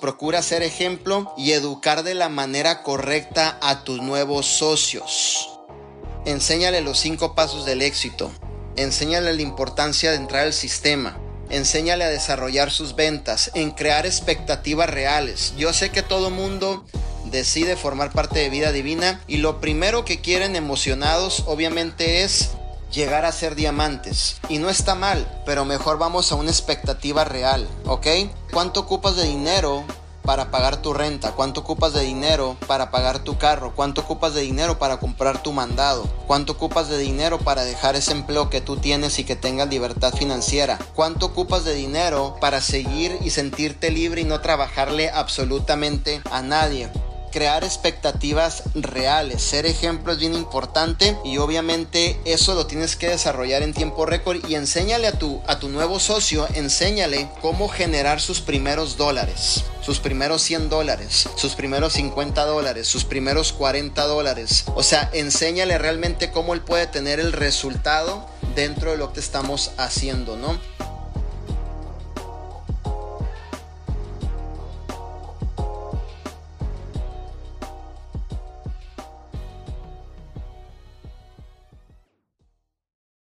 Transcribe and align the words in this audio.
Procura 0.00 0.42
ser 0.42 0.62
ejemplo 0.62 1.32
y 1.36 1.52
educar 1.52 2.02
de 2.04 2.14
la 2.14 2.28
manera 2.28 2.82
correcta 2.82 3.58
a 3.60 3.84
tus 3.84 4.00
nuevos 4.00 4.46
socios. 4.46 5.58
Enséñale 6.24 6.80
los 6.82 6.98
cinco 6.98 7.34
pasos 7.34 7.64
del 7.64 7.82
éxito. 7.82 8.30
Enséñale 8.76 9.32
la 9.32 9.42
importancia 9.42 10.10
de 10.10 10.16
entrar 10.16 10.44
al 10.44 10.52
sistema. 10.52 11.18
Enséñale 11.50 12.04
a 12.04 12.10
desarrollar 12.10 12.70
sus 12.70 12.94
ventas, 12.94 13.50
en 13.54 13.70
crear 13.70 14.06
expectativas 14.06 14.88
reales. 14.88 15.54
Yo 15.56 15.72
sé 15.72 15.90
que 15.90 16.02
todo 16.02 16.30
mundo 16.30 16.84
decide 17.24 17.76
formar 17.76 18.12
parte 18.12 18.38
de 18.38 18.50
vida 18.50 18.70
divina 18.70 19.20
y 19.26 19.38
lo 19.38 19.60
primero 19.60 20.04
que 20.04 20.20
quieren 20.20 20.56
emocionados 20.56 21.44
obviamente 21.46 22.22
es 22.22 22.50
llegar 22.92 23.24
a 23.24 23.32
ser 23.32 23.54
diamantes. 23.54 24.36
Y 24.48 24.58
no 24.58 24.70
está 24.70 24.94
mal, 24.94 25.26
pero 25.44 25.64
mejor 25.64 25.98
vamos 25.98 26.32
a 26.32 26.36
una 26.36 26.50
expectativa 26.50 27.24
real, 27.24 27.68
¿ok? 27.86 28.06
¿Cuánto 28.52 28.80
ocupas 28.80 29.16
de 29.16 29.24
dinero 29.24 29.84
para 30.28 30.50
pagar 30.50 30.82
tu 30.82 30.92
renta? 30.92 31.32
¿Cuánto 31.32 31.60
ocupas 31.62 31.94
de 31.94 32.02
dinero 32.02 32.58
para 32.66 32.90
pagar 32.90 33.20
tu 33.20 33.38
carro? 33.38 33.72
¿Cuánto 33.74 34.02
ocupas 34.02 34.34
de 34.34 34.42
dinero 34.42 34.78
para 34.78 34.98
comprar 34.98 35.42
tu 35.42 35.54
mandado? 35.54 36.02
¿Cuánto 36.26 36.52
ocupas 36.52 36.90
de 36.90 36.98
dinero 36.98 37.38
para 37.38 37.64
dejar 37.64 37.96
ese 37.96 38.12
empleo 38.12 38.50
que 38.50 38.60
tú 38.60 38.76
tienes 38.76 39.18
y 39.18 39.24
que 39.24 39.36
tengas 39.36 39.70
libertad 39.70 40.12
financiera? 40.12 40.78
¿Cuánto 40.94 41.24
ocupas 41.24 41.64
de 41.64 41.72
dinero 41.72 42.36
para 42.42 42.60
seguir 42.60 43.16
y 43.22 43.30
sentirte 43.30 43.90
libre 43.90 44.20
y 44.20 44.24
no 44.24 44.42
trabajarle 44.42 45.08
absolutamente 45.08 46.20
a 46.30 46.42
nadie? 46.42 46.90
Crear 47.30 47.64
expectativas 47.64 48.62
reales. 48.74 49.42
Ser 49.42 49.66
ejemplo 49.66 50.12
es 50.12 50.18
bien 50.18 50.34
importante 50.34 51.16
y 51.24 51.38
obviamente 51.38 52.20
eso 52.24 52.54
lo 52.54 52.66
tienes 52.66 52.96
que 52.96 53.08
desarrollar 53.08 53.62
en 53.62 53.74
tiempo 53.74 54.06
récord 54.06 54.38
y 54.48 54.54
enséñale 54.54 55.06
a 55.06 55.18
tu, 55.18 55.40
a 55.46 55.58
tu 55.58 55.68
nuevo 55.68 56.00
socio, 56.00 56.46
enséñale 56.54 57.28
cómo 57.40 57.68
generar 57.68 58.20
sus 58.20 58.40
primeros 58.40 58.96
dólares, 58.96 59.64
sus 59.80 59.98
primeros 59.98 60.42
100 60.42 60.68
dólares, 60.68 61.28
sus 61.36 61.54
primeros 61.54 61.94
50 61.94 62.44
dólares, 62.44 62.88
sus 62.88 63.04
primeros 63.04 63.52
40 63.52 64.04
dólares. 64.04 64.64
O 64.74 64.82
sea, 64.82 65.10
enséñale 65.12 65.78
realmente 65.78 66.30
cómo 66.30 66.54
él 66.54 66.60
puede 66.60 66.86
tener 66.86 67.20
el 67.20 67.32
resultado 67.32 68.26
dentro 68.54 68.90
de 68.92 68.96
lo 68.96 69.12
que 69.12 69.20
estamos 69.20 69.70
haciendo, 69.76 70.36
¿no? 70.36 70.58